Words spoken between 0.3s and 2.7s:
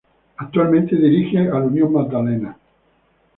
Actualmente dirigirá al Unión Magdalena.